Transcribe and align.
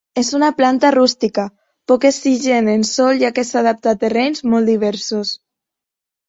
És 0.19 0.29
una 0.35 0.47
planta 0.59 0.89
rústica, 0.95 1.43
poc 1.91 2.07
exigent 2.09 2.71
en 2.73 2.87
sòl, 2.93 3.21
ja 3.25 3.31
que 3.37 3.45
s'adapta 3.51 3.93
a 3.93 4.01
terrenys 4.07 4.43
molt 4.55 4.73
diversos. 4.73 5.37